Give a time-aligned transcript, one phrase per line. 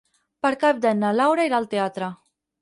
[0.45, 2.09] Per Cap d'Any na Laura irà al teatre.